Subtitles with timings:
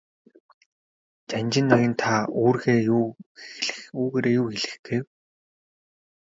[1.29, 5.05] Жанжин ноён та үүгээрээ юу хэлэх гээв?